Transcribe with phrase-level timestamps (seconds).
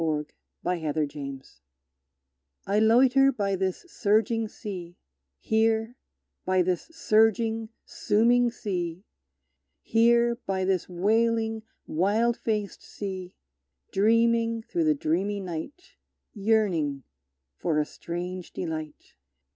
[0.03, 0.33] Waiting
[0.63, 1.41] and Wishing
[2.65, 4.97] I loiter by this surging sea,
[5.37, 5.95] Here,
[6.43, 9.03] by this surging, sooming sea,
[9.83, 13.35] Here, by this wailing, wild faced sea,
[13.91, 15.91] Dreaming through the dreamy night;
[16.33, 17.03] Yearning
[17.59, 19.13] for a strange delight!